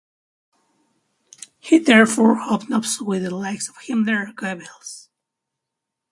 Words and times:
He 1.59 1.77
therefore 1.77 2.33
hobnobs 2.37 2.99
with 3.03 3.21
the 3.21 3.29
likes 3.35 3.69
of 3.69 3.75
Himmler 3.77 4.23
and 4.29 4.35
Goebbels. 4.35 5.09